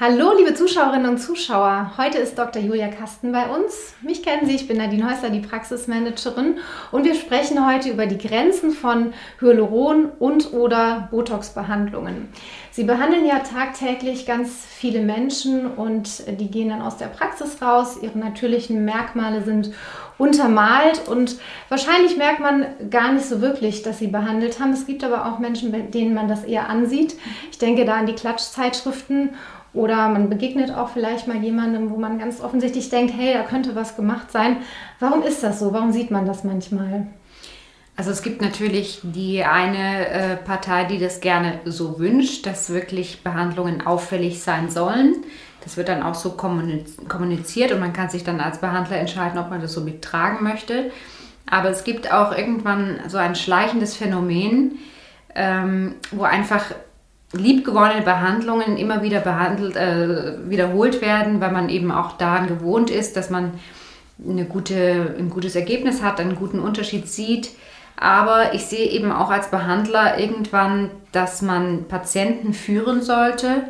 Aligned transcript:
Hallo, 0.00 0.32
liebe 0.36 0.54
Zuschauerinnen 0.54 1.08
und 1.08 1.18
Zuschauer. 1.18 1.92
Heute 1.96 2.18
ist 2.18 2.36
Dr. 2.36 2.60
Julia 2.60 2.88
Kasten 2.88 3.30
bei 3.30 3.46
uns. 3.46 3.94
Mich 4.02 4.24
kennen 4.24 4.44
Sie, 4.44 4.56
ich 4.56 4.66
bin 4.66 4.78
Nadine 4.78 5.08
Häusler, 5.08 5.30
die 5.30 5.38
Praxismanagerin. 5.38 6.58
Und 6.90 7.04
wir 7.04 7.14
sprechen 7.14 7.64
heute 7.64 7.90
über 7.90 8.06
die 8.06 8.18
Grenzen 8.18 8.72
von 8.72 9.12
Hyaluron- 9.40 10.10
und 10.18 10.52
oder 10.52 11.06
Botox-Behandlungen. 11.12 12.28
Sie 12.72 12.82
behandeln 12.82 13.24
ja 13.24 13.38
tagtäglich 13.38 14.26
ganz 14.26 14.64
viele 14.68 15.00
Menschen 15.00 15.64
und 15.66 16.24
die 16.40 16.50
gehen 16.50 16.70
dann 16.70 16.82
aus 16.82 16.96
der 16.96 17.06
Praxis 17.06 17.62
raus. 17.62 17.96
Ihre 18.02 18.18
natürlichen 18.18 18.84
Merkmale 18.84 19.44
sind 19.44 19.70
untermalt 20.18 21.06
und 21.06 21.36
wahrscheinlich 21.68 22.16
merkt 22.16 22.40
man 22.40 22.66
gar 22.90 23.12
nicht 23.12 23.26
so 23.26 23.40
wirklich, 23.40 23.82
dass 23.82 24.00
sie 24.00 24.08
behandelt 24.08 24.58
haben. 24.58 24.72
Es 24.72 24.86
gibt 24.86 25.04
aber 25.04 25.26
auch 25.26 25.38
Menschen, 25.38 25.70
bei 25.70 25.82
denen 25.82 26.14
man 26.14 26.26
das 26.26 26.42
eher 26.42 26.68
ansieht. 26.68 27.14
Ich 27.52 27.58
denke 27.58 27.84
da 27.84 27.94
an 27.94 28.06
die 28.06 28.14
Klatschzeitschriften 28.14 29.30
oder 29.74 30.08
man 30.08 30.30
begegnet 30.30 30.70
auch 30.74 30.88
vielleicht 30.88 31.26
mal 31.26 31.36
jemandem, 31.36 31.90
wo 31.90 31.96
man 31.96 32.18
ganz 32.18 32.40
offensichtlich 32.40 32.88
denkt, 32.88 33.12
hey, 33.16 33.34
da 33.34 33.42
könnte 33.42 33.74
was 33.74 33.96
gemacht 33.96 34.30
sein. 34.30 34.58
Warum 35.00 35.22
ist 35.22 35.42
das 35.42 35.58
so? 35.58 35.72
Warum 35.72 35.92
sieht 35.92 36.10
man 36.10 36.26
das 36.26 36.44
manchmal? 36.44 37.08
Also 37.96 38.10
es 38.10 38.22
gibt 38.22 38.40
natürlich 38.40 39.00
die 39.02 39.44
eine 39.44 40.08
äh, 40.08 40.36
Partei, 40.36 40.84
die 40.84 40.98
das 40.98 41.20
gerne 41.20 41.60
so 41.64 41.98
wünscht, 41.98 42.46
dass 42.46 42.70
wirklich 42.70 43.22
Behandlungen 43.22 43.86
auffällig 43.86 44.42
sein 44.42 44.70
sollen. 44.70 45.16
Das 45.62 45.76
wird 45.76 45.88
dann 45.88 46.02
auch 46.02 46.14
so 46.14 46.32
kommuniziert 46.32 47.72
und 47.72 47.80
man 47.80 47.92
kann 47.92 48.10
sich 48.10 48.22
dann 48.22 48.40
als 48.40 48.58
Behandler 48.58 48.98
entscheiden, 48.98 49.38
ob 49.38 49.50
man 49.50 49.60
das 49.60 49.72
so 49.72 49.80
mittragen 49.80 50.44
möchte. 50.44 50.90
Aber 51.48 51.70
es 51.70 51.84
gibt 51.84 52.12
auch 52.12 52.36
irgendwann 52.36 53.00
so 53.08 53.16
ein 53.16 53.34
schleichendes 53.34 53.96
Phänomen, 53.96 54.78
ähm, 55.34 55.94
wo 56.10 56.24
einfach 56.24 56.64
liebgewonnene 57.34 58.02
Behandlungen 58.02 58.76
immer 58.76 59.02
wieder 59.02 59.20
behandelt, 59.20 59.76
äh, 59.76 60.48
wiederholt 60.48 61.00
werden, 61.00 61.40
weil 61.40 61.52
man 61.52 61.68
eben 61.68 61.90
auch 61.90 62.16
daran 62.16 62.46
gewohnt 62.46 62.90
ist, 62.90 63.16
dass 63.16 63.30
man 63.30 63.52
eine 64.26 64.44
gute, 64.44 65.16
ein 65.18 65.30
gutes 65.30 65.56
Ergebnis 65.56 66.02
hat, 66.02 66.20
einen 66.20 66.36
guten 66.36 66.60
Unterschied 66.60 67.08
sieht. 67.08 67.50
Aber 67.96 68.54
ich 68.54 68.66
sehe 68.66 68.88
eben 68.88 69.12
auch 69.12 69.30
als 69.30 69.50
Behandler 69.50 70.18
irgendwann, 70.18 70.90
dass 71.12 71.42
man 71.42 71.84
Patienten 71.86 72.52
führen 72.52 73.02
sollte, 73.02 73.64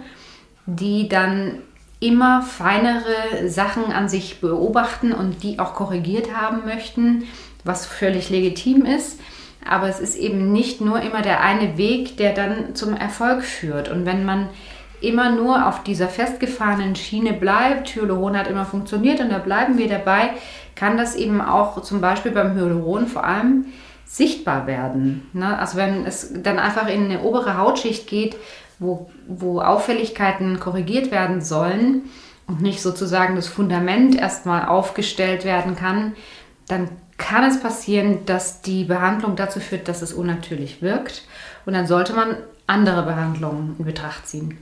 die 0.67 1.09
dann 1.09 1.59
immer 2.01 2.43
feinere 2.43 3.49
Sachen 3.49 3.93
an 3.93 4.09
sich 4.09 4.41
beobachten 4.41 5.13
und 5.13 5.43
die 5.43 5.59
auch 5.59 5.75
korrigiert 5.75 6.35
haben 6.35 6.65
möchten, 6.67 7.25
was 7.65 7.87
völlig 7.87 8.31
legitim 8.31 8.85
ist. 8.85 9.21
Aber 9.69 9.89
es 9.89 10.01
ist 10.01 10.17
eben 10.17 10.53
nicht 10.53 10.81
nur 10.81 11.01
immer 11.01 11.23
der 11.23 11.41
eine 11.41 11.77
Weg, 11.77 12.17
der 12.17 12.33
dann 12.33 12.75
zum 12.75 12.95
Erfolg 12.95 13.43
führt. 13.43 13.89
Und 13.89 14.07
wenn 14.07 14.25
man 14.25 14.49
immer 15.01 15.31
nur 15.31 15.67
auf 15.67 15.83
dieser 15.83 16.09
festgefahrenen 16.09 16.97
Schiene 16.97 17.33
bleibt, 17.33 17.95
Hyaluron 17.95 18.37
hat 18.37 18.49
immer 18.49 18.65
funktioniert 18.65 19.21
und 19.21 19.31
da 19.31 19.39
bleiben 19.39 19.79
wir 19.79 19.89
dabei, 19.89 20.31
kann 20.75 20.97
das 20.97 21.15
eben 21.15 21.41
auch 21.41 21.83
zum 21.83 22.01
Beispiel 22.01 22.33
beim 22.33 22.55
Hyaluron 22.55 23.07
vor 23.07 23.25
allem 23.25 23.67
sichtbar 24.07 24.67
werden. 24.67 25.29
Ne? 25.33 25.59
Also 25.59 25.77
wenn 25.77 26.07
es 26.07 26.33
dann 26.43 26.59
einfach 26.59 26.89
in 26.89 27.05
eine 27.05 27.23
obere 27.23 27.59
Hautschicht 27.59 28.07
geht, 28.07 28.37
wo, 28.79 29.11
wo 29.27 29.61
Auffälligkeiten 29.61 30.61
korrigiert 30.61 31.11
werden 31.11 31.41
sollen 31.41 32.03
und 32.47 32.61
nicht 32.61 32.83
sozusagen 32.83 33.37
das 33.37 33.47
Fundament 33.47 34.17
erstmal 34.17 34.67
aufgestellt 34.67 35.45
werden 35.45 35.77
kann, 35.77 36.15
dann 36.69 36.89
kann 37.17 37.45
es 37.45 37.61
passieren, 37.61 38.27
dass 38.27 38.61
die 38.63 38.85
Behandlung 38.85 39.37
dazu 39.37 39.61
führt, 39.61 39.89
dass 39.89 40.03
es 40.03 40.13
unnatürlich 40.13 40.83
wirkt. 40.83 41.23
Und 41.65 41.75
dann 41.75 41.87
sollte 41.87 42.13
man 42.13 42.37
andere 42.67 43.03
Behandlungen 43.05 43.77
in 43.79 43.85
Betracht 43.85 44.27
ziehen. 44.27 44.59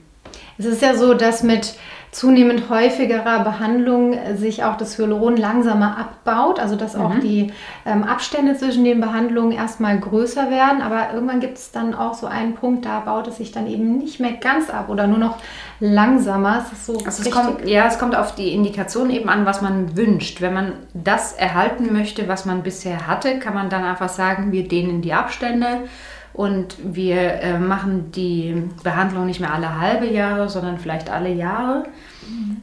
Es 0.59 0.67
ist 0.67 0.83
ja 0.83 0.95
so, 0.95 1.15
dass 1.15 1.43
mit 1.43 1.75
zunehmend 2.13 2.69
häufigerer 2.69 3.43
Behandlung 3.43 4.19
sich 4.37 4.63
auch 4.65 4.77
das 4.77 4.99
Hyaluron 4.99 5.39
langsamer 5.39 5.97
abbaut, 5.97 6.61
also 6.61 6.77
dass 6.77 6.95
auch 6.95 7.15
mhm. 7.15 7.21
die 7.21 7.53
ähm, 7.87 8.05
Abstände 8.05 8.55
zwischen 8.55 8.85
den 8.85 9.01
Behandlungen 9.01 9.51
erstmal 9.51 9.99
größer 9.99 10.51
werden, 10.51 10.83
aber 10.83 11.15
irgendwann 11.15 11.41
gibt 11.41 11.57
es 11.57 11.73
dann 11.73 11.95
auch 11.95 12.13
so 12.13 12.27
einen 12.27 12.55
Punkt, 12.55 12.85
da 12.85 13.01
baut 13.01 13.29
es 13.29 13.39
sich 13.39 13.51
dann 13.51 13.67
eben 13.67 13.97
nicht 13.97 14.21
mehr 14.21 14.33
ganz 14.33 14.69
ab 14.69 14.91
oder 14.91 15.07
nur 15.07 15.17
noch 15.17 15.39
langsamer. 15.81 16.67
Es 16.71 16.87
so 16.87 16.99
also 16.99 17.23
es 17.23 17.31
kommt, 17.31 17.67
ja, 17.67 17.87
es 17.87 17.99
kommt 17.99 18.15
auf 18.15 18.35
die 18.35 18.53
Indikation 18.53 19.09
eben 19.09 19.31
an, 19.31 19.47
was 19.47 19.63
man 19.63 19.97
wünscht. 19.97 20.43
Wenn 20.43 20.53
man 20.53 20.73
das 20.93 21.33
erhalten 21.33 21.95
möchte, 21.95 22.29
was 22.29 22.45
man 22.45 22.63
bisher 22.63 23.07
hatte, 23.07 23.39
kann 23.39 23.55
man 23.55 23.71
dann 23.71 23.85
einfach 23.85 24.11
sagen, 24.11 24.53
wir 24.53 24.69
dehnen 24.69 25.01
die 25.01 25.15
Abstände 25.15 25.85
und 26.35 26.77
wir 26.83 27.17
äh, 27.17 27.59
machen 27.59 28.11
die 28.13 28.71
Behandlung 28.83 29.27
nicht 29.27 29.41
mehr 29.41 29.53
alle 29.53 29.79
halbe 29.79 30.07
Jahre, 30.07 30.49
sondern 30.49 30.79
vielleicht 30.79 31.11
alle 31.11 31.33
Jahre. 31.33 31.85
Mhm. 32.29 32.63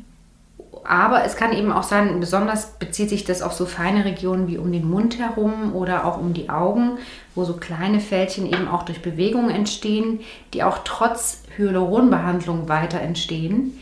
Aber 0.83 1.23
es 1.23 1.35
kann 1.35 1.53
eben 1.53 1.71
auch 1.71 1.83
sein, 1.83 2.19
besonders 2.19 2.79
bezieht 2.79 3.09
sich 3.09 3.23
das 3.23 3.43
auf 3.43 3.53
so 3.53 3.67
feine 3.67 4.05
Regionen 4.05 4.47
wie 4.47 4.57
um 4.57 4.71
den 4.71 4.89
Mund 4.89 5.19
herum 5.19 5.75
oder 5.75 6.05
auch 6.05 6.17
um 6.17 6.33
die 6.33 6.49
Augen, 6.49 6.97
wo 7.35 7.43
so 7.43 7.53
kleine 7.53 7.99
Fältchen 7.99 8.47
eben 8.47 8.67
auch 8.67 8.83
durch 8.83 9.03
Bewegungen 9.03 9.51
entstehen, 9.51 10.21
die 10.53 10.63
auch 10.63 10.79
trotz 10.85 11.43
Hyaluronbehandlung 11.57 12.69
weiter 12.69 13.01
entstehen. 13.01 13.77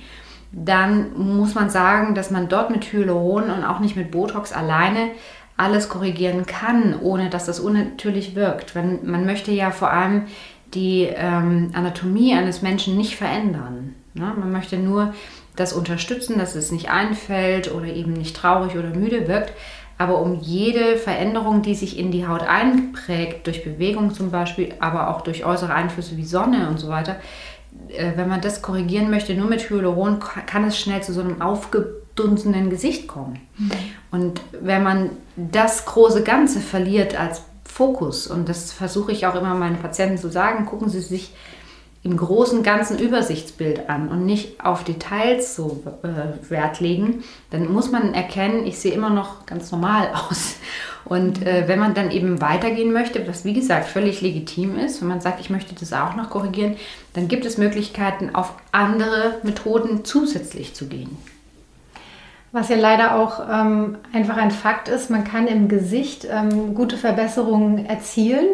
Dann 0.52 1.18
muss 1.18 1.56
man 1.56 1.70
sagen, 1.70 2.14
dass 2.14 2.30
man 2.32 2.50
dort 2.50 2.72
mit 2.72 2.92
Hyaluron 2.92 3.52
und 3.52 3.64
auch 3.64 3.80
nicht 3.80 3.96
mit 3.96 4.12
Botox 4.12 4.52
alleine 4.52 5.12
alles 5.58 5.90
korrigieren 5.90 6.46
kann, 6.46 7.00
ohne 7.02 7.30
dass 7.30 7.46
das 7.46 7.60
unnatürlich 7.60 8.36
wirkt. 8.36 8.76
Wenn, 8.76 9.10
man 9.10 9.26
möchte 9.26 9.52
ja 9.52 9.72
vor 9.72 9.92
allem 9.92 10.24
die 10.74 11.10
ähm, 11.14 11.72
Anatomie 11.74 12.34
eines 12.34 12.62
Menschen 12.62 12.98
nicht 12.98 13.16
verändern. 13.16 13.96
Ne? 14.14 14.34
Man 14.38 14.52
möchte 14.52 14.78
nur 14.78 15.14
das 15.56 15.74
unterstützen, 15.74 16.38
dass 16.38 16.56
es 16.56 16.72
nicht 16.72 16.90
einfällt 16.90 17.74
oder 17.74 17.88
eben 17.88 18.14
nicht 18.14 18.36
traurig 18.36 18.78
oder 18.78 18.90
müde 18.90 19.28
wirkt. 19.28 19.54
Aber 19.98 20.20
um 20.22 20.40
jede 20.40 20.98
Veränderung, 20.98 21.64
die 21.64 21.74
sich 21.74 21.98
in 21.98 22.12
die 22.12 22.28
Haut 22.28 22.44
einprägt, 22.44 23.48
durch 23.48 23.64
Bewegung 23.64 24.14
zum 24.14 24.30
Beispiel, 24.30 24.76
aber 24.80 25.10
auch 25.10 25.22
durch 25.22 25.44
äußere 25.44 25.74
Einflüsse 25.74 26.18
wie 26.18 26.26
Sonne 26.26 26.70
und 26.70 26.80
so 26.80 26.90
weiter, 26.90 27.16
äh, 27.90 28.12
wenn 28.16 28.30
man 28.30 28.42
das 28.42 28.62
korrigieren 28.62 29.10
möchte, 29.10 29.34
nur 29.34 29.48
mit 29.48 29.70
Hyaluron, 29.70 30.20
kann 30.20 30.66
es 30.66 30.78
schnell 30.78 31.02
zu 31.02 31.14
so 31.14 31.22
einem 31.22 31.42
aufgedunsenen 32.18 32.70
Gesicht 32.70 33.08
kommen. 33.08 33.40
Mhm. 33.58 33.72
Und 34.12 34.42
wenn 34.62 34.84
man 34.84 35.10
das 35.36 35.86
große 35.86 36.24
Ganze 36.24 36.60
verliert 36.60 37.20
als 37.20 37.42
Fokus, 37.64 38.28
und 38.28 38.50
das 38.50 38.72
versuche 38.72 39.12
ich 39.12 39.26
auch 39.28 39.36
immer 39.36 39.54
meinen 39.54 39.78
Patienten 39.78 40.18
zu 40.18 40.30
sagen, 40.30 40.66
gucken 40.66 40.90
Sie 40.90 41.02
sich 41.02 41.34
im 42.04 42.16
großen 42.16 42.64
ganzen 42.64 43.00
Übersichtsbild 43.00 43.90
an 43.90 44.08
und 44.08 44.26
nicht 44.26 44.64
auf 44.64 44.86
Details 44.86 45.56
so 45.56 45.84
äh, 46.04 46.50
Wert 46.50 46.80
legen, 46.80 47.24
dann 47.50 47.72
muss 47.72 47.92
man 47.92 48.14
erkennen, 48.14 48.66
ich 48.66 48.80
sehe 48.80 48.94
immer 48.94 49.10
noch 49.10 49.46
ganz 49.46 49.72
normal 49.72 50.10
aus. 50.30 50.56
Und 51.04 51.46
äh, 51.46 51.68
wenn 51.68 51.80
man 51.80 51.94
dann 51.94 52.12
eben 52.12 52.40
weitergehen 52.40 52.94
möchte, 52.94 53.28
was 53.28 53.46
wie 53.46 53.54
gesagt 53.54 53.88
völlig 53.88 54.22
legitim 54.22 54.78
ist, 54.78 55.02
wenn 55.02 55.10
man 55.10 55.22
sagt, 55.22 55.42
ich 55.42 55.50
möchte 55.50 55.76
das 55.76 55.92
auch 55.92 56.16
noch 56.16 56.30
korrigieren, 56.30 56.78
dann 57.14 57.28
gibt 57.28 57.46
es 57.46 57.58
Möglichkeiten, 57.58 58.34
auf 58.34 58.54
andere 58.72 59.40
Methoden 59.44 60.06
zusätzlich 60.06 60.74
zu 60.76 60.88
gehen. 60.88 61.18
Was 62.58 62.70
ja 62.70 62.76
leider 62.76 63.16
auch 63.18 63.40
ähm, 63.52 63.98
einfach 64.14 64.36
ein 64.36 64.50
Fakt 64.50 64.90
ist, 64.90 65.12
man 65.12 65.24
kann 65.24 65.46
im 65.46 65.68
Gesicht 65.68 66.28
ähm, 66.28 66.74
gute 66.74 66.98
Verbesserungen 66.98 67.86
erzielen. 67.86 68.48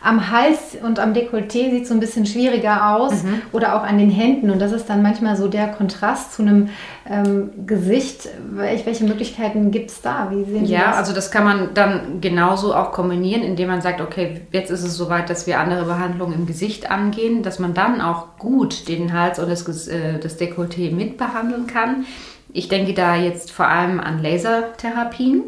Am 0.00 0.30
Hals 0.30 0.76
und 0.80 1.00
am 1.00 1.12
Dekolleté 1.12 1.68
sieht 1.72 1.82
es 1.82 1.88
so 1.88 1.94
ein 1.94 1.98
bisschen 1.98 2.24
schwieriger 2.24 2.94
aus 2.94 3.24
mhm. 3.24 3.42
oder 3.50 3.74
auch 3.74 3.82
an 3.82 3.98
den 3.98 4.10
Händen. 4.10 4.50
Und 4.50 4.60
das 4.60 4.70
ist 4.70 4.88
dann 4.88 5.02
manchmal 5.02 5.34
so 5.34 5.48
der 5.48 5.66
Kontrast 5.66 6.34
zu 6.34 6.42
einem 6.42 6.68
ähm, 7.10 7.50
Gesicht. 7.66 8.28
Welch, 8.52 8.86
welche 8.86 9.02
Möglichkeiten 9.02 9.72
gibt 9.72 9.90
es 9.90 10.02
da? 10.02 10.30
Wie 10.30 10.44
sehen 10.44 10.64
ja, 10.64 10.90
das? 10.90 10.96
also 10.98 11.12
das 11.12 11.32
kann 11.32 11.42
man 11.42 11.74
dann 11.74 12.20
genauso 12.20 12.76
auch 12.76 12.92
kombinieren, 12.92 13.42
indem 13.42 13.70
man 13.70 13.80
sagt, 13.82 14.00
okay, 14.00 14.42
jetzt 14.52 14.70
ist 14.70 14.84
es 14.84 14.96
soweit, 14.96 15.30
dass 15.30 15.48
wir 15.48 15.58
andere 15.58 15.84
Behandlungen 15.84 16.34
im 16.34 16.46
Gesicht 16.46 16.92
angehen, 16.92 17.42
dass 17.42 17.58
man 17.58 17.74
dann 17.74 18.02
auch 18.02 18.38
gut 18.38 18.86
den 18.86 19.12
Hals 19.12 19.40
und 19.40 19.50
das, 19.50 19.88
äh, 19.88 20.20
das 20.20 20.38
Dekolleté 20.38 20.94
mitbehandeln 20.94 21.66
kann. 21.66 22.04
Ich 22.52 22.68
denke 22.68 22.94
da 22.94 23.16
jetzt 23.16 23.50
vor 23.52 23.66
allem 23.66 24.00
an 24.00 24.22
Lasertherapien. 24.22 25.42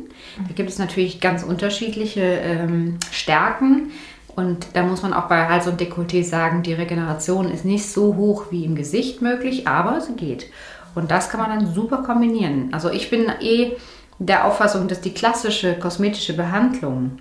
Da 0.46 0.54
gibt 0.54 0.68
es 0.68 0.78
natürlich 0.78 1.20
ganz 1.20 1.42
unterschiedliche 1.42 2.20
ähm, 2.20 2.98
Stärken. 3.10 3.90
Und 4.36 4.68
da 4.74 4.82
muss 4.82 5.02
man 5.02 5.12
auch 5.12 5.28
bei 5.28 5.48
Hals 5.48 5.66
und 5.66 5.80
Dekolleté 5.80 6.22
sagen, 6.22 6.62
die 6.62 6.72
Regeneration 6.72 7.50
ist 7.50 7.64
nicht 7.64 7.90
so 7.90 8.16
hoch 8.16 8.46
wie 8.50 8.64
im 8.64 8.74
Gesicht 8.74 9.22
möglich, 9.22 9.66
aber 9.66 10.00
sie 10.00 10.14
geht. 10.14 10.46
Und 10.94 11.10
das 11.10 11.28
kann 11.28 11.40
man 11.40 11.50
dann 11.50 11.74
super 11.74 11.98
kombinieren. 11.98 12.68
Also 12.72 12.90
ich 12.90 13.10
bin 13.10 13.26
eh 13.40 13.72
der 14.18 14.44
Auffassung, 14.44 14.86
dass 14.88 15.00
die 15.00 15.14
klassische 15.14 15.74
kosmetische 15.74 16.34
Behandlung 16.34 17.18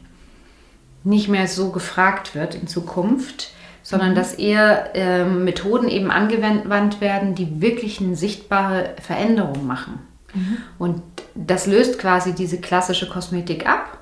nicht 1.04 1.30
mehr 1.30 1.48
so 1.48 1.70
gefragt 1.70 2.36
wird 2.36 2.56
in 2.56 2.68
Zukunft, 2.68 3.52
sondern 3.90 4.12
mhm. 4.12 4.16
dass 4.16 4.36
eher 4.36 4.96
äh, 4.96 5.26
Methoden 5.26 5.88
eben 5.88 6.12
angewandt 6.12 7.02
werden, 7.02 7.34
die 7.34 7.60
wirklich 7.60 8.00
eine 8.00 8.16
sichtbare 8.16 8.92
Veränderung 9.02 9.66
machen. 9.66 9.98
Mhm. 10.36 10.58
Und 10.78 11.02
das 11.34 11.66
löst 11.66 11.98
quasi 11.98 12.36
diese 12.36 12.62
klassische 12.62 13.10
Kosmetik 13.10 13.68
ab. 13.68 13.98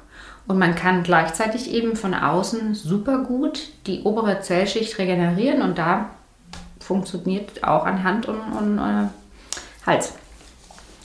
Und 0.45 0.59
man 0.59 0.75
kann 0.75 1.03
gleichzeitig 1.03 1.71
eben 1.71 1.95
von 1.95 2.13
außen 2.13 2.75
super 2.75 3.19
gut 3.19 3.69
die 3.85 4.01
obere 4.03 4.41
Zellschicht 4.41 4.97
regenerieren 4.97 5.61
und 5.61 5.77
da 5.77 6.09
funktioniert 6.81 7.63
auch 7.63 7.85
anhand 7.85 8.25
und, 8.27 8.39
und 8.59 8.77
äh, 8.79 9.07
Hals. 9.85 10.15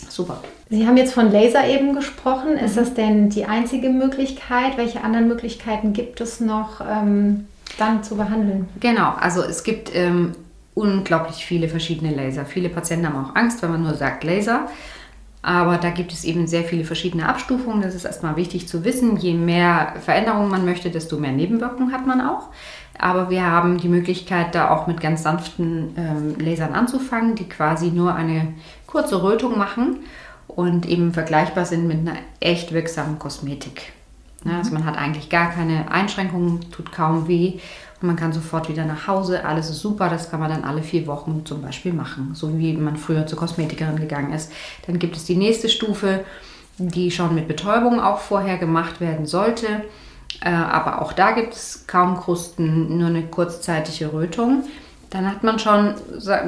Super. 0.09 0.43
Sie 0.71 0.89
haben 0.89 0.97
jetzt 0.97 1.15
von 1.15 1.31
Laser 1.31 1.69
eben 1.69 1.95
gesprochen. 1.95 2.57
Ist 2.57 2.77
das 2.77 2.95
denn 2.95 3.31
die 3.31 3.45
einzige 3.45 3.91
Möglichkeit? 3.91 4.77
Welche 4.77 5.05
anderen 5.05 5.29
Möglichkeiten 5.29 5.93
gibt 5.93 6.21
es 6.21 6.41
noch, 6.41 6.81
ähm, 6.81 7.47
dann 7.79 8.03
zu 8.03 8.17
behandeln? 8.17 8.69
Genau, 8.81 9.13
also 9.19 9.43
es 9.43 9.65
gibt 9.65 9.95
ähm, 9.95 10.33
unglaublich 10.75 11.45
viele 11.45 11.69
verschiedene 11.69 12.15
Laser. 12.15 12.45
Viele 12.45 12.69
Patienten 12.69 13.07
haben 13.07 13.25
auch 13.25 13.35
Angst, 13.35 13.63
wenn 13.63 13.71
man 13.71 13.83
nur 13.83 13.95
sagt 13.95 14.25
Laser. 14.25 14.69
Aber 15.43 15.77
da 15.77 15.91
gibt 15.91 16.13
es 16.13 16.23
eben 16.25 16.47
sehr 16.47 16.63
viele 16.63 16.85
verschiedene 16.85 17.29
Abstufungen. 17.29 17.83
Das 17.83 17.97
ist 17.97 18.05
erstmal 18.05 18.37
wichtig 18.37 18.69
zu 18.69 18.85
wissen. 18.85 19.17
Je 19.17 19.35
mehr 19.35 19.95
Veränderungen 20.01 20.49
man 20.49 20.65
möchte, 20.65 20.91
desto 20.91 21.19
mehr 21.19 21.33
Nebenwirkungen 21.33 21.93
hat 21.93 22.07
man 22.07 22.21
auch. 22.21 22.51
Aber 22.97 23.29
wir 23.29 23.45
haben 23.45 23.79
die 23.79 23.89
Möglichkeit, 23.89 24.55
da 24.55 24.71
auch 24.71 24.87
mit 24.87 25.01
ganz 25.01 25.25
sanften 25.25 25.95
ähm, 25.97 26.37
Lasern 26.39 26.75
anzufangen, 26.75 27.35
die 27.35 27.49
quasi 27.49 27.91
nur 27.91 28.15
eine 28.15 28.55
kurze 28.87 29.23
Rötung 29.23 29.59
machen 29.59 30.05
und 30.47 30.87
eben 30.87 31.13
vergleichbar 31.13 31.65
sind 31.65 31.89
mit 31.89 31.99
einer 31.99 32.19
echt 32.39 32.73
wirksamen 32.73 33.19
Kosmetik. 33.19 33.93
Ja, 34.45 34.59
also 34.59 34.73
man 34.73 34.85
hat 34.85 34.97
eigentlich 34.97 35.29
gar 35.29 35.51
keine 35.51 35.91
Einschränkungen, 35.91 36.71
tut 36.71 36.91
kaum 36.91 37.29
weh 37.29 37.61
und 38.01 38.07
man 38.07 38.17
kann 38.17 38.33
sofort 38.33 38.69
wieder 38.69 38.85
nach 38.85 39.07
Hause. 39.07 39.45
Alles 39.45 39.71
ist 39.71 39.81
super, 39.81 40.09
das 40.09 40.31
kann 40.31 40.41
man 40.41 40.51
dann 40.51 40.65
alle 40.65 40.83
vier 40.83 41.07
Wochen 41.07 41.43
zum 41.45 41.63
Beispiel 41.63 41.93
machen, 41.93 42.33
so 42.35 42.59
wie 42.59 42.73
man 42.73 42.97
früher 42.97 43.27
zur 43.27 43.39
Kosmetikerin 43.39 43.97
gegangen 43.97 44.33
ist. 44.33 44.53
Dann 44.87 44.99
gibt 44.99 45.17
es 45.17 45.25
die 45.25 45.37
nächste 45.37 45.69
Stufe, 45.69 46.25
die 46.79 47.11
schon 47.11 47.35
mit 47.35 47.47
Betäubung 47.47 48.01
auch 48.01 48.19
vorher 48.19 48.59
gemacht 48.59 49.01
werden 49.01 49.27
sollte. 49.27 49.85
Äh, 50.41 50.51
aber 50.51 51.03
auch 51.03 51.13
da 51.13 51.33
gibt 51.33 51.55
es 51.55 51.85
kaum 51.87 52.19
Krusten, 52.19 52.99
nur 52.99 53.09
eine 53.09 53.23
kurzzeitige 53.23 54.13
Rötung. 54.13 54.65
Dann 55.13 55.27
hat 55.27 55.43
man 55.43 55.59
schon 55.59 55.95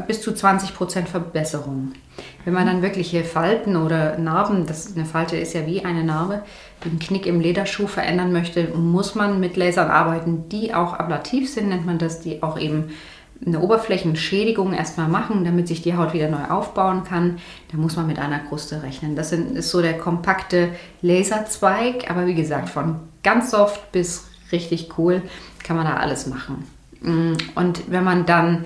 bis 0.06 0.22
zu 0.22 0.30
20% 0.30 1.04
Verbesserung. 1.04 1.92
Wenn 2.46 2.54
man 2.54 2.66
dann 2.66 2.80
wirkliche 2.80 3.22
Falten 3.22 3.76
oder 3.76 4.16
Narben, 4.16 4.64
das, 4.64 4.96
eine 4.96 5.04
Falte 5.04 5.36
ist 5.36 5.52
ja 5.52 5.66
wie 5.66 5.84
eine 5.84 6.02
Narbe, 6.02 6.42
den 6.82 6.98
Knick 6.98 7.26
im 7.26 7.40
Lederschuh 7.40 7.86
verändern 7.86 8.32
möchte, 8.32 8.68
muss 8.68 9.14
man 9.14 9.38
mit 9.38 9.58
Lasern 9.58 9.90
arbeiten, 9.90 10.48
die 10.48 10.72
auch 10.72 10.94
ablativ 10.94 11.52
sind, 11.52 11.68
nennt 11.68 11.84
man 11.84 11.98
das, 11.98 12.20
die 12.20 12.42
auch 12.42 12.58
eben 12.58 12.84
eine 13.44 13.60
Oberflächenschädigung 13.60 14.72
erstmal 14.72 15.08
machen, 15.08 15.44
damit 15.44 15.68
sich 15.68 15.82
die 15.82 15.96
Haut 15.98 16.14
wieder 16.14 16.30
neu 16.30 16.44
aufbauen 16.48 17.04
kann. 17.04 17.40
Da 17.70 17.76
muss 17.76 17.96
man 17.96 18.06
mit 18.06 18.18
einer 18.18 18.38
Kruste 18.38 18.82
rechnen. 18.82 19.14
Das 19.14 19.32
ist 19.32 19.70
so 19.70 19.82
der 19.82 19.98
kompakte 19.98 20.70
Laserzweig, 21.02 22.10
aber 22.10 22.26
wie 22.26 22.34
gesagt, 22.34 22.70
von 22.70 23.00
ganz 23.22 23.50
soft 23.50 23.92
bis 23.92 24.24
richtig 24.52 24.96
cool 24.96 25.20
kann 25.62 25.76
man 25.76 25.84
da 25.84 25.96
alles 25.96 26.26
machen. 26.26 26.64
Mm, 27.04 27.36
und 27.54 27.90
wenn 27.90 28.04
man 28.04 28.26
dann 28.26 28.64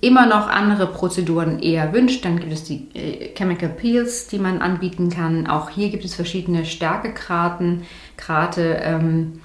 immer 0.00 0.26
noch 0.26 0.48
andere 0.48 0.88
Prozeduren 0.88 1.60
eher 1.60 1.92
wünscht, 1.92 2.24
dann 2.24 2.40
gibt 2.40 2.52
es 2.52 2.64
die 2.64 2.88
äh, 2.94 3.34
Chemical 3.34 3.68
Peels, 3.68 4.26
die 4.26 4.38
man 4.38 4.60
anbieten 4.60 5.10
kann. 5.10 5.46
Auch 5.46 5.70
hier 5.70 5.90
gibt 5.90 6.04
es 6.04 6.14
verschiedene 6.14 6.64
Stärkegraden. 6.64 7.82
Grate, 8.16 8.80
ähm, 8.82 9.40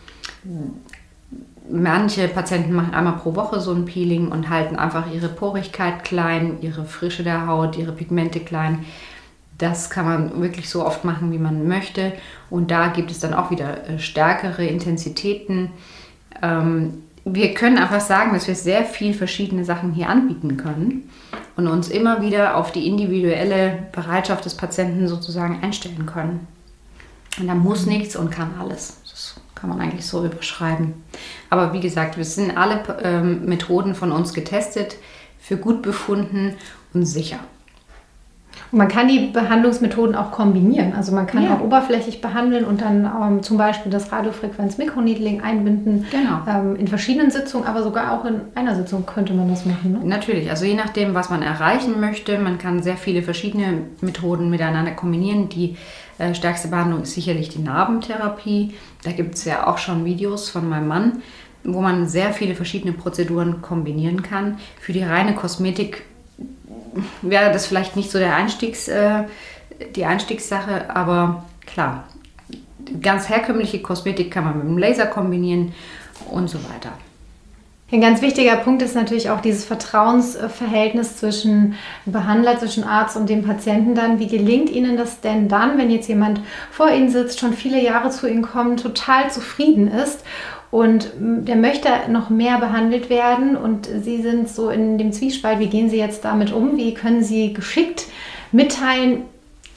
manche 1.70 2.28
Patienten 2.28 2.74
machen 2.74 2.94
einmal 2.94 3.18
pro 3.18 3.36
Woche 3.36 3.60
so 3.60 3.74
ein 3.74 3.86
Peeling 3.86 4.30
und 4.30 4.50
halten 4.50 4.78
einfach 4.78 5.12
ihre 5.14 5.30
Porigkeit 5.30 6.04
klein, 6.04 6.58
ihre 6.62 6.86
Frische 6.86 7.24
der 7.24 7.46
Haut, 7.46 7.78
ihre 7.78 7.92
Pigmente 7.92 8.40
klein. 8.40 8.86
Das 9.60 9.90
kann 9.90 10.06
man 10.06 10.42
wirklich 10.42 10.70
so 10.70 10.86
oft 10.86 11.04
machen, 11.04 11.32
wie 11.32 11.40
man 11.40 11.68
möchte. 11.68 12.14
Und 12.50 12.72
da 12.72 12.88
gibt 12.88 13.12
es 13.12 13.20
dann 13.20 13.34
auch 13.34 13.52
wieder 13.52 13.88
äh, 13.88 14.00
stärkere 14.00 14.66
Intensitäten. 14.66 15.72
Ähm, 16.42 17.04
wir 17.34 17.54
können 17.54 17.78
einfach 17.78 18.02
sagen, 18.02 18.34
dass 18.34 18.48
wir 18.48 18.56
sehr 18.56 18.86
viel 18.86 19.14
verschiedene 19.14 19.66
Sachen 19.66 19.94
hier 19.94 20.10
anbieten 20.10 20.58
können 20.58 21.10
und 21.56 21.68
uns 21.68 21.90
immer 21.90 22.22
wieder 22.22 22.56
auf 22.56 22.72
die 22.72 22.88
individuelle 22.88 23.88
Bereitschaft 23.92 24.46
des 24.46 24.56
Patienten 24.56 25.08
sozusagen 25.08 25.62
einstellen 25.64 26.06
können. 26.06 26.48
Und 27.40 27.48
da 27.48 27.56
muss 27.56 27.86
nichts 27.86 28.16
und 28.16 28.32
kann 28.32 28.52
alles. 28.60 29.02
Das 29.10 29.40
kann 29.56 29.70
man 29.70 29.80
eigentlich 29.80 30.06
so 30.06 30.26
überschreiben. 30.26 30.94
Aber 31.50 31.74
wie 31.74 31.80
gesagt, 31.80 32.18
wir 32.18 32.26
sind 32.26 32.58
alle 32.58 32.82
ähm, 33.04 33.46
Methoden 33.46 33.96
von 33.96 34.12
uns 34.12 34.34
getestet, 34.34 34.98
für 35.40 35.58
gut 35.58 35.82
befunden 35.82 36.56
und 36.94 37.06
sicher. 37.06 37.40
Und 38.72 38.80
man 38.80 38.88
kann 38.88 39.08
die 39.08 39.28
Behandlungsmethoden 39.28 40.16
auch 40.16 40.32
kombinieren. 40.32 40.94
Also 40.94 41.14
man 41.14 41.28
kann 41.28 41.44
ja. 41.44 41.56
auch 41.56 41.62
oberflächlich 41.62 42.22
behandeln 42.22 42.66
und 42.66 42.82
dann 42.82 43.06
ähm, 43.06 43.44
zum 43.44 43.58
Beispiel 43.58 43.92
das 43.92 44.12
Radiofrequenz-Mikroneedling 44.12 45.42
einbinden. 45.42 46.06
Genau. 46.12 46.42
Ähm, 46.48 46.76
in 46.76 46.88
verschiedenen 46.88 47.32
Sitzungen, 47.32 47.68
aber 47.68 47.84
sogar 47.84 48.14
auch 48.14 48.26
in 48.26 48.42
einer 48.56 48.76
Sitzung 48.76 49.06
könnte 49.06 49.34
man 49.34 49.50
das 49.50 49.66
machen. 49.66 49.94
Ne? 49.94 50.00
Natürlich. 50.04 50.50
Also 50.50 50.66
je 50.66 50.76
nachdem, 50.76 51.14
was 51.14 51.30
man 51.30 51.42
erreichen 51.42 52.00
möchte. 52.00 52.38
Man 52.40 52.58
kann 52.58 52.84
sehr 52.84 52.98
viele 52.98 53.22
verschiedene 53.22 53.84
Methoden 54.02 54.50
miteinander 54.50 54.92
kombinieren. 54.92 55.50
Die 55.50 55.78
äh, 56.18 56.34
stärkste 56.34 56.68
Behandlung 56.68 57.04
ist 57.04 57.14
sicherlich 57.14 57.50
die 57.50 57.60
Narbentherapie. 57.60 58.74
Da 59.04 59.12
gibt 59.12 59.36
es 59.36 59.46
ja 59.46 59.68
auch 59.68 59.78
schon 59.78 60.04
Videos 60.06 60.50
von 60.50 60.68
meinem 60.68 60.88
Mann 60.88 61.22
wo 61.64 61.82
man 61.82 62.08
sehr 62.08 62.32
viele 62.34 62.56
verschiedene 62.56 62.94
Prozeduren 62.94 63.62
kombinieren 63.62 64.24
kann. 64.24 64.58
Für 64.80 64.94
die 64.94 65.04
reine 65.04 65.36
Kosmetik 65.36 66.04
wäre 67.22 67.52
das 67.52 67.68
vielleicht 67.68 67.96
nicht 67.96 68.12
so 68.12 68.20
der 68.20 68.36
Einstiegs, 68.36 68.88
äh, 68.88 69.24
die 69.96 70.06
Einstiegssache, 70.06 70.90
aber 70.94 71.46
klar, 71.66 72.06
ganz 73.02 73.30
herkömmliche 73.30 73.82
Kosmetik 73.82 74.32
kann 74.32 74.44
man 74.44 74.58
mit 74.58 74.68
dem 74.68 74.78
Laser 74.78 75.06
kombinieren 75.06 75.74
und 76.32 76.50
so 76.50 76.58
weiter. 76.64 76.92
Ein 77.90 78.02
ganz 78.02 78.22
wichtiger 78.22 78.58
Punkt 78.58 78.82
ist 78.82 78.96
natürlich 78.96 79.30
auch 79.30 79.40
dieses 79.40 79.64
Vertrauensverhältnis 79.64 81.16
zwischen 81.16 81.76
Behandler, 82.06 82.60
zwischen 82.60 82.84
Arzt 82.84 83.16
und 83.16 83.30
dem 83.30 83.46
Patienten 83.46 83.96
dann. 83.96 84.20
Wie 84.20 84.28
gelingt 84.28 84.70
Ihnen 84.70 84.98
das 84.98 85.22
denn 85.22 85.48
dann, 85.48 85.78
wenn 85.78 85.90
jetzt 85.90 86.10
jemand 86.10 86.42
vor 86.70 86.92
Ihnen 86.92 87.10
sitzt, 87.10 87.40
schon 87.40 87.54
viele 87.54 87.82
Jahre 87.82 88.10
zu 88.10 88.28
Ihnen 88.28 88.42
kommt, 88.42 88.82
total 88.82 89.32
zufrieden 89.32 89.88
ist 89.88 90.26
und 90.70 91.12
der 91.20 91.56
möchte 91.56 91.90
noch 92.10 92.30
mehr 92.30 92.58
behandelt 92.60 93.10
werden 93.10 93.56
und 93.56 93.88
Sie 93.88 94.22
sind 94.22 94.50
so 94.50 94.70
in 94.70 94.98
dem 94.98 95.14
Zwiespalt, 95.14 95.60
wie 95.60 95.68
gehen 95.68 95.90
Sie 95.90 95.98
jetzt 95.98 96.26
damit 96.26 96.52
um? 96.52 96.78
Wie 96.78 96.94
können 96.94 97.24
Sie 97.24 97.54
geschickt 97.54 98.06
mitteilen, 98.52 99.24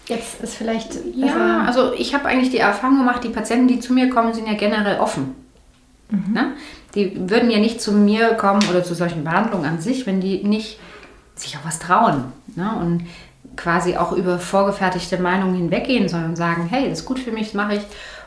jetzt 0.06 0.42
ist 0.42 0.54
vielleicht... 0.54 0.98
Ja, 1.14 1.64
also 1.66 1.92
ich 1.94 2.14
habe 2.14 2.26
eigentlich 2.26 2.50
die 2.50 2.58
Erfahrung 2.58 2.98
gemacht, 2.98 3.24
die 3.24 3.28
Patienten, 3.28 3.68
die 3.68 3.80
zu 3.80 3.92
mir 3.92 4.10
kommen, 4.10 4.34
sind 4.34 4.46
ja 4.46 4.54
generell 4.54 4.98
offen. 4.98 5.34
Mhm. 6.10 6.32
Ne? 6.32 6.52
Die 6.94 7.30
würden 7.30 7.50
ja 7.50 7.58
nicht 7.58 7.80
zu 7.80 7.92
mir 7.92 8.34
kommen 8.34 8.60
oder 8.68 8.82
zu 8.82 8.94
solchen 8.94 9.24
Behandlungen 9.24 9.64
an 9.64 9.80
sich, 9.80 10.06
wenn 10.06 10.20
die 10.20 10.42
nicht 10.42 10.78
sich 11.36 11.56
auch 11.56 11.64
was 11.64 11.78
trauen. 11.78 12.24
Ne? 12.56 12.70
Und 12.80 13.06
quasi 13.56 13.96
auch 13.96 14.12
über 14.12 14.38
vorgefertigte 14.38 15.18
Meinungen 15.18 15.54
hinweggehen, 15.54 16.08
sondern 16.08 16.36
sagen, 16.36 16.66
hey, 16.68 16.88
das 16.88 17.00
ist 17.00 17.06
gut 17.06 17.18
für 17.18 17.32
mich, 17.32 17.48
das 17.48 17.54
mache 17.54 17.76
ich. 17.76 17.82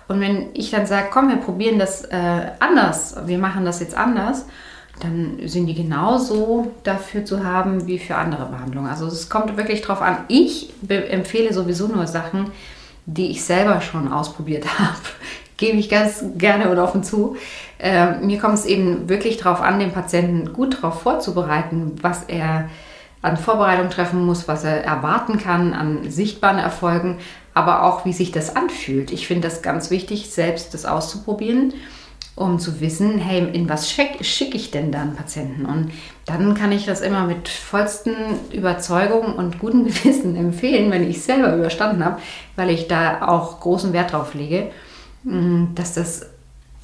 Und 0.08 0.20
wenn 0.20 0.48
ich 0.54 0.72
dann 0.72 0.86
sage, 0.86 1.08
komm, 1.12 1.30
wir 1.30 1.38
probieren 1.38 1.80
das 1.80 2.04
äh, 2.06 2.52
anders, 2.60 3.16
wir 3.26 3.38
machen 3.38 3.66
das 3.66 3.80
jetzt 3.80 3.96
anders, 3.96 4.46
dann 5.00 5.40
sind 5.46 5.66
die 5.68 5.74
genauso 5.74 6.72
dafür 6.84 7.26
zu 7.26 7.44
haben 7.44 7.88
wie 7.88 8.00
für 8.00 8.16
andere 8.16 8.46
Behandlungen. 8.46 8.90
Also 8.90 9.08
es 9.08 9.30
kommt 9.30 9.58
wirklich 9.58 9.82
drauf 9.82 10.02
an. 10.02 10.18
Ich 10.28 10.72
empfehle 10.88 11.54
sowieso 11.54 11.88
nur 11.88 12.06
Sachen, 12.08 12.52
die 13.06 13.32
ich 13.32 13.44
selber 13.44 13.82
schon 13.82 14.12
ausprobiert 14.12 14.66
habe. 14.80 14.98
Gebe 15.58 15.78
ich 15.78 15.90
ganz 15.90 16.24
gerne 16.38 16.70
und 16.70 16.80
offen 16.80 17.04
zu. 17.04 17.38
Äh, 17.80 18.18
mir 18.18 18.40
kommt 18.40 18.56
es 18.56 18.66
eben 18.66 19.10
wirklich 19.10 19.38
darauf 19.38 19.62
an, 19.62 19.80
den 19.80 19.92
Patienten 19.92 20.54
gut 20.54 20.76
darauf 20.76 21.02
vorzubereiten, 21.02 21.94
was 22.02 22.24
er 22.24 22.70
an 23.22 23.38
Vorbereitung 23.38 23.90
treffen 23.90 24.26
muss, 24.26 24.48
was 24.48 24.64
er 24.64 24.84
erwarten 24.84 25.40
kann 25.40 25.74
an 25.74 26.10
sichtbaren 26.10 26.60
Erfolgen, 26.60 27.18
aber 27.54 27.84
auch 27.84 28.06
wie 28.06 28.14
sich 28.14 28.32
das 28.32 28.56
anfühlt. 28.56 29.12
Ich 29.12 29.28
finde 29.28 29.48
das 29.48 29.62
ganz 29.62 29.90
wichtig, 29.90 30.30
selbst 30.30 30.74
das 30.74 30.86
auszuprobieren, 30.86 31.74
um 32.36 32.58
zu 32.58 32.82
wissen, 32.82 33.20
hey, 33.20 33.48
in 33.54 33.70
was 33.70 33.92
schicke 33.92 34.24
schick 34.24 34.56
ich 34.56 34.72
denn 34.72 34.92
dann 34.92 35.16
Patienten? 35.16 35.66
Und 35.66 35.92
dann 36.26 36.56
kann 36.56 36.72
ich 36.72 36.86
das 36.86 37.02
immer 37.02 37.26
mit 37.26 37.48
vollsten 37.48 38.16
Überzeugung 38.52 39.36
und 39.36 39.60
gutem 39.60 39.86
Gewissen 39.86 40.36
empfehlen, 40.36 40.92
wenn 40.92 41.08
ich 41.10 41.18
es 41.18 41.26
selber 41.26 41.56
überstanden 41.56 42.04
habe, 42.04 42.20
weil 42.56 42.70
ich 42.70 42.88
da 42.88 43.28
auch 43.28 43.60
großen 43.60 43.94
Wert 43.94 44.14
drauf 44.14 44.34
lege, 44.34 44.72
mm, 45.24 45.76
dass 45.76 45.94
das 45.94 46.33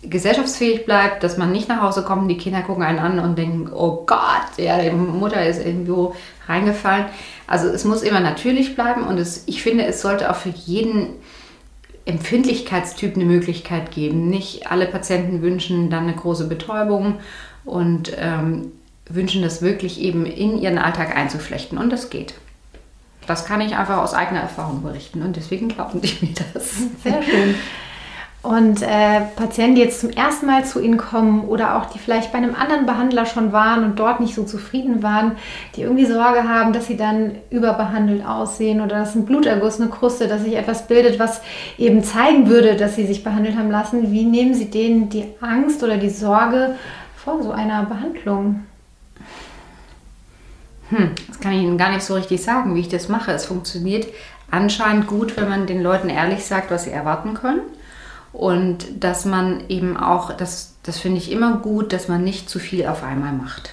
gesellschaftsfähig 0.01 0.85
bleibt, 0.85 1.23
dass 1.23 1.37
man 1.37 1.51
nicht 1.51 1.67
nach 1.67 1.81
Hause 1.81 2.03
kommt, 2.03 2.29
die 2.29 2.37
Kinder 2.37 2.61
gucken 2.61 2.83
einen 2.83 2.99
an 2.99 3.19
und 3.19 3.37
denken, 3.37 3.69
oh 3.73 4.03
Gott, 4.05 4.57
ja, 4.57 4.81
die 4.81 4.91
Mutter 4.91 5.45
ist 5.45 5.63
irgendwo 5.65 6.15
reingefallen. 6.47 7.05
Also 7.47 7.67
es 7.67 7.83
muss 7.83 8.01
immer 8.01 8.19
natürlich 8.19 8.75
bleiben 8.75 9.03
und 9.03 9.17
es, 9.17 9.43
ich 9.45 9.61
finde, 9.61 9.85
es 9.85 10.01
sollte 10.01 10.31
auch 10.31 10.35
für 10.35 10.49
jeden 10.49 11.07
Empfindlichkeitstyp 12.05 13.15
eine 13.15 13.25
Möglichkeit 13.25 13.91
geben. 13.91 14.29
Nicht 14.29 14.71
alle 14.71 14.85
Patienten 14.85 15.41
wünschen 15.41 15.89
dann 15.89 16.03
eine 16.03 16.15
große 16.15 16.47
Betäubung 16.47 17.19
und 17.65 18.13
ähm, 18.17 18.71
wünschen 19.09 19.41
das 19.41 19.61
wirklich 19.61 19.99
eben 19.99 20.25
in 20.25 20.57
ihren 20.57 20.77
Alltag 20.77 21.15
einzuflechten 21.15 21.77
und 21.77 21.91
das 21.91 22.09
geht. 22.09 22.35
Das 23.27 23.45
kann 23.45 23.61
ich 23.61 23.75
einfach 23.75 23.97
aus 23.97 24.13
eigener 24.13 24.39
Erfahrung 24.39 24.81
berichten 24.81 25.21
und 25.21 25.35
deswegen 25.35 25.67
glauben 25.67 26.01
die 26.01 26.25
mir 26.25 26.33
das. 26.53 26.77
Sehr 27.03 27.21
schön. 27.21 27.55
Und 28.41 28.81
äh, 28.81 29.19
Patienten, 29.35 29.75
die 29.75 29.81
jetzt 29.81 29.99
zum 29.99 30.11
ersten 30.11 30.45
Mal 30.45 30.63
zu 30.63 30.79
Ihnen 30.79 30.97
kommen 30.97 31.43
oder 31.43 31.75
auch 31.75 31.87
die 31.87 31.99
vielleicht 31.99 32.31
bei 32.31 32.37
einem 32.37 32.55
anderen 32.55 32.85
Behandler 32.85 33.25
schon 33.25 33.51
waren 33.51 33.83
und 33.83 33.99
dort 33.99 34.21
nicht 34.21 34.33
so 34.33 34.45
zufrieden 34.45 35.03
waren, 35.03 35.33
die 35.75 35.81
irgendwie 35.81 36.05
Sorge 36.05 36.47
haben, 36.47 36.71
dass 36.71 36.87
sie 36.87 36.95
dann 36.95 37.35
überbehandelt 37.49 38.25
aussehen 38.25 38.79
oder 38.79 38.99
dass 38.99 39.13
ein 39.13 39.25
Bluterguss, 39.25 39.81
eine 39.81 39.89
Kruste, 39.89 40.29
dass 40.29 40.43
sich 40.43 40.55
etwas 40.55 40.87
bildet, 40.87 41.19
was 41.19 41.41
eben 41.77 42.01
zeigen 42.01 42.47
würde, 42.47 42.77
dass 42.77 42.95
sie 42.95 43.05
sich 43.05 43.25
behandelt 43.25 43.57
haben 43.57 43.71
lassen. 43.71 44.09
Wie 44.13 44.23
nehmen 44.23 44.53
Sie 44.53 44.69
denen 44.69 45.09
die 45.09 45.25
Angst 45.41 45.83
oder 45.83 45.97
die 45.97 46.09
Sorge 46.09 46.75
vor 47.17 47.43
so 47.43 47.51
einer 47.51 47.83
Behandlung? 47.83 48.63
Hm, 50.91 51.11
das 51.27 51.41
kann 51.41 51.51
ich 51.51 51.61
Ihnen 51.61 51.77
gar 51.77 51.91
nicht 51.91 52.03
so 52.03 52.13
richtig 52.13 52.41
sagen, 52.41 52.73
wie 52.73 52.79
ich 52.79 52.89
das 52.89 53.09
mache. 53.09 53.33
Es 53.33 53.45
funktioniert 53.45 54.07
anscheinend 54.49 55.07
gut, 55.07 55.35
wenn 55.35 55.49
man 55.49 55.67
den 55.67 55.83
Leuten 55.83 56.07
ehrlich 56.07 56.45
sagt, 56.45 56.71
was 56.71 56.85
sie 56.85 56.91
erwarten 56.91 57.33
können. 57.33 57.59
Und 58.31 59.03
dass 59.03 59.25
man 59.25 59.63
eben 59.69 59.97
auch, 59.97 60.31
das, 60.33 60.75
das 60.83 60.99
finde 60.99 61.17
ich 61.17 61.31
immer 61.31 61.57
gut, 61.57 61.93
dass 61.93 62.07
man 62.07 62.23
nicht 62.23 62.49
zu 62.49 62.59
viel 62.59 62.85
auf 62.85 63.03
einmal 63.03 63.33
macht. 63.33 63.71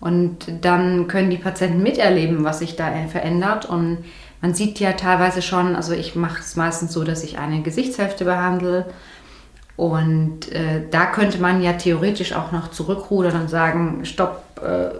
Und 0.00 0.46
dann 0.62 1.08
können 1.08 1.30
die 1.30 1.38
Patienten 1.38 1.82
miterleben, 1.82 2.44
was 2.44 2.60
sich 2.60 2.76
da 2.76 2.90
verändert. 3.08 3.66
Und 3.66 3.98
man 4.40 4.54
sieht 4.54 4.78
ja 4.80 4.92
teilweise 4.92 5.42
schon, 5.42 5.74
also 5.76 5.92
ich 5.92 6.14
mache 6.14 6.40
es 6.40 6.56
meistens 6.56 6.92
so, 6.92 7.04
dass 7.04 7.24
ich 7.24 7.38
eine 7.38 7.62
Gesichtshälfte 7.62 8.24
behandle. 8.24 8.86
Und 9.76 10.50
äh, 10.52 10.82
da 10.90 11.06
könnte 11.06 11.38
man 11.38 11.62
ja 11.62 11.74
theoretisch 11.74 12.32
auch 12.32 12.52
noch 12.52 12.70
zurückrudern 12.70 13.42
und 13.42 13.48
sagen, 13.50 14.04
stopp, 14.04 14.42
äh, 14.64 14.90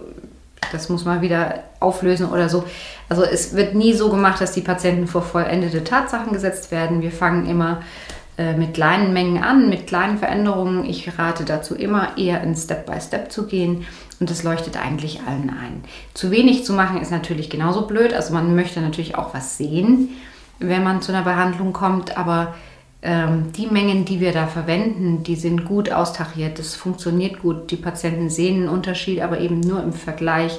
das 0.73 0.89
muss 0.89 1.05
man 1.05 1.23
wieder 1.23 1.63
auflösen 1.81 2.29
oder 2.29 2.49
so. 2.49 2.65
Also 3.09 3.23
es 3.23 3.57
wird 3.57 3.75
nie 3.75 3.95
so 3.95 4.11
gemacht, 4.11 4.41
dass 4.41 4.53
die 4.53 4.61
Patienten 4.61 5.07
vor 5.07 5.23
vollendete 5.23 5.83
Tatsachen 5.83 6.33
gesetzt 6.33 6.71
werden. 6.71 7.01
Wir 7.01 7.13
fangen 7.13 7.47
immer 7.47 7.81
äh, 7.81 8.18
mit 8.57 8.75
kleinen 8.75 9.13
Mengen 9.13 9.43
an, 9.43 9.69
mit 9.69 9.89
kleinen 9.89 10.19
Veränderungen. 10.19 10.85
Ich 10.85 11.19
rate 11.19 11.45
dazu 11.45 11.75
immer 11.75 12.17
eher 12.17 12.43
in 12.43 12.55
Step-by-Step 12.55 13.19
Step 13.19 13.33
zu 13.33 13.47
gehen 13.47 13.85
und 14.21 14.31
das 14.31 14.43
leuchtet 14.43 14.77
eigentlich 14.77 15.21
allen 15.27 15.51
ein. 15.51 15.83
Zu 16.15 16.31
wenig 16.31 16.65
zu 16.65 16.73
machen 16.73 17.01
ist 17.01 17.11
natürlich 17.11 17.51
genauso 17.51 17.87
blöd. 17.87 18.15
Also 18.15 18.33
man 18.33 18.55
möchte 18.55 18.81
natürlich 18.81 19.17
auch 19.17 19.35
was 19.35 19.59
sehen, 19.59 20.11
wenn 20.59 20.85
man 20.85 21.03
zu 21.03 21.13
einer 21.13 21.25
Behandlung 21.25 21.73
kommt, 21.73 22.17
aber 22.17 22.55
ähm, 23.03 23.53
die 23.57 23.67
Mengen, 23.67 24.05
die 24.05 24.21
wir 24.21 24.33
da 24.33 24.47
verwenden, 24.47 25.23
die 25.23 25.37
sind 25.37 25.65
gut 25.65 25.93
austariert, 25.93 26.59
das 26.59 26.75
funktioniert 26.75 27.41
gut. 27.41 27.71
Die 27.71 27.77
Patienten 27.77 28.29
sehen 28.29 28.63
einen 28.63 28.69
Unterschied, 28.69 29.21
aber 29.21 29.41
eben 29.41 29.61
nur 29.61 29.83
im 29.83 29.93
Vergleich. 29.93 30.59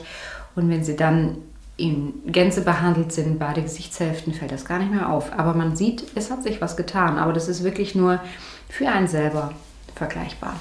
Und 0.55 0.69
wenn 0.69 0.83
sie 0.83 0.95
dann 0.95 1.37
in 1.79 2.13
Gänze 2.25 2.61
behandelt 2.61 3.11
sind, 3.11 3.39
beide 3.39 3.61
Gesichtshälften, 3.61 4.33
fällt 4.33 4.51
das 4.51 4.65
gar 4.65 4.79
nicht 4.79 4.91
mehr 4.91 5.09
auf. 5.09 5.31
Aber 5.37 5.53
man 5.53 5.75
sieht, 5.75 6.03
es 6.15 6.29
hat 6.29 6.43
sich 6.43 6.61
was 6.61 6.77
getan. 6.77 7.17
Aber 7.17 7.33
das 7.33 7.47
ist 7.47 7.63
wirklich 7.63 7.95
nur 7.95 8.19
für 8.69 8.89
einen 8.89 9.07
selber 9.07 9.53
vergleichbar. 9.95 10.55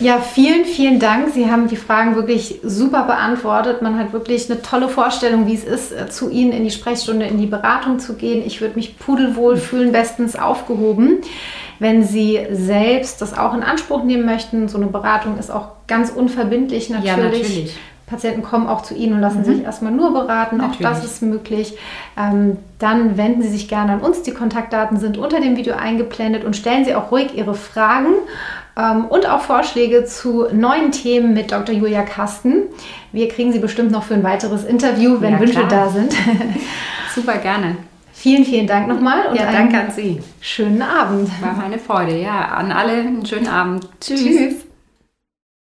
Ja, 0.00 0.18
vielen, 0.18 0.64
vielen 0.64 0.98
Dank. 0.98 1.28
Sie 1.34 1.50
haben 1.50 1.68
die 1.68 1.76
Fragen 1.76 2.16
wirklich 2.16 2.60
super 2.62 3.04
beantwortet. 3.04 3.82
Man 3.82 3.98
hat 3.98 4.14
wirklich 4.14 4.50
eine 4.50 4.62
tolle 4.62 4.88
Vorstellung, 4.88 5.46
wie 5.46 5.54
es 5.54 5.64
ist, 5.64 5.92
äh, 5.92 6.08
zu 6.08 6.30
Ihnen 6.30 6.52
in 6.52 6.64
die 6.64 6.70
Sprechstunde, 6.70 7.26
in 7.26 7.36
die 7.36 7.46
Beratung 7.46 7.98
zu 7.98 8.14
gehen. 8.14 8.42
Ich 8.46 8.62
würde 8.62 8.76
mich 8.76 8.98
pudelwohl 8.98 9.58
fühlen, 9.58 9.92
bestens 9.92 10.36
aufgehoben. 10.36 11.18
Wenn 11.80 12.02
Sie 12.02 12.46
selbst 12.50 13.20
das 13.20 13.36
auch 13.36 13.52
in 13.52 13.62
Anspruch 13.62 14.02
nehmen 14.02 14.24
möchten, 14.24 14.68
so 14.68 14.78
eine 14.78 14.86
Beratung 14.86 15.38
ist 15.38 15.50
auch 15.50 15.72
ganz 15.86 16.08
unverbindlich 16.10 16.88
natürlich. 16.88 17.06
Ja, 17.06 17.16
natürlich. 17.18 17.76
Patienten 18.10 18.42
kommen 18.42 18.66
auch 18.66 18.82
zu 18.82 18.94
Ihnen 18.94 19.14
und 19.14 19.20
lassen 19.20 19.40
mhm. 19.40 19.44
sich 19.44 19.62
erstmal 19.62 19.92
nur 19.92 20.12
beraten. 20.12 20.56
Natürlich. 20.56 20.86
Auch 20.86 20.90
das 20.90 21.04
ist 21.04 21.22
möglich. 21.22 21.78
Ähm, 22.18 22.58
dann 22.78 23.16
wenden 23.16 23.40
Sie 23.42 23.48
sich 23.48 23.68
gerne 23.68 23.92
an 23.92 24.00
uns. 24.00 24.22
Die 24.22 24.32
Kontaktdaten 24.32 24.98
sind 24.98 25.16
unter 25.16 25.40
dem 25.40 25.56
Video 25.56 25.74
eingeblendet 25.74 26.44
und 26.44 26.56
stellen 26.56 26.84
Sie 26.84 26.94
auch 26.94 27.12
ruhig 27.12 27.36
Ihre 27.36 27.54
Fragen 27.54 28.14
ähm, 28.76 29.04
und 29.06 29.28
auch 29.28 29.42
Vorschläge 29.42 30.04
zu 30.04 30.46
neuen 30.52 30.90
Themen 30.90 31.32
mit 31.32 31.52
Dr. 31.52 31.74
Julia 31.74 32.02
Kasten. 32.02 32.64
Wir 33.12 33.28
kriegen 33.28 33.52
Sie 33.52 33.60
bestimmt 33.60 33.92
noch 33.92 34.02
für 34.02 34.14
ein 34.14 34.24
weiteres 34.24 34.64
Interview, 34.64 35.20
wenn 35.20 35.34
ja, 35.34 35.40
Wünsche 35.40 35.64
da 35.68 35.88
sind. 35.88 36.12
Super 37.14 37.38
gerne. 37.38 37.76
Vielen, 38.12 38.44
vielen 38.44 38.66
Dank 38.66 38.86
nochmal 38.86 39.28
und 39.28 39.36
ja, 39.36 39.50
danke 39.50 39.78
an 39.78 39.90
Sie. 39.92 40.20
Schönen 40.40 40.82
Abend. 40.82 41.30
War 41.40 41.54
meine 41.54 41.78
Freude. 41.78 42.18
Ja, 42.18 42.48
an 42.48 42.70
alle 42.70 42.92
einen 42.92 43.24
schönen 43.24 43.48
Abend. 43.48 43.88
Tschüss. 44.00 44.22
Tschüss. 44.22 44.69